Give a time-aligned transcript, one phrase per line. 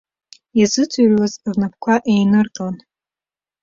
[0.61, 2.75] Изыӡырҩуаз рнапқәа еинырҟьон.